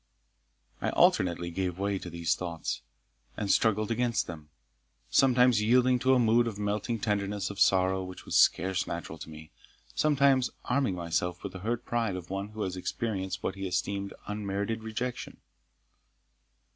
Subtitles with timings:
[0.81, 2.81] I alternately gave way to these thoughts,
[3.37, 4.49] and struggled against them,
[5.11, 9.29] sometimes yielding to a mood of melting tenderness of sorrow which was scarce natural to
[9.29, 9.51] me,
[9.93, 14.15] sometimes arming myself with the hurt pride of one who had experienced what he esteemed
[14.25, 15.37] unmerited rejection.